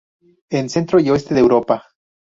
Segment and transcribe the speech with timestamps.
[0.49, 1.85] En centro y oeste de Europa.